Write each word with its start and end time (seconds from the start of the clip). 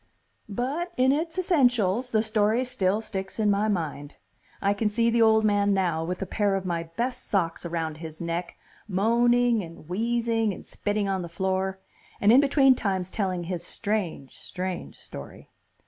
But 0.49 0.93
in 0.97 1.11
its 1.11 1.37
essentials, 1.37 2.09
the 2.09 2.23
story 2.23 2.65
still 2.65 3.01
sticks 3.01 3.37
in 3.37 3.51
my 3.51 3.67
mind.... 3.67 4.15
I 4.59 4.73
can 4.73 4.89
see 4.89 5.11
the 5.11 5.21
old 5.21 5.43
man 5.45 5.75
now, 5.75 6.03
with 6.03 6.23
a 6.23 6.25
pair 6.25 6.55
of 6.55 6.65
my 6.65 6.89
best 6.97 7.27
socks 7.27 7.67
around 7.67 7.97
his 7.97 8.19
neck, 8.19 8.57
moaning 8.87 9.61
and 9.61 9.87
wheezing 9.87 10.53
and 10.53 10.65
spitting 10.65 11.07
on 11.07 11.21
the 11.21 11.29
floor, 11.29 11.77
and 12.19 12.31
in 12.31 12.39
between 12.39 12.73
times 12.73 13.11
telling 13.11 13.43
his 13.43 13.63
strange, 13.63 14.35
strange 14.39 14.97
story. 14.97 15.51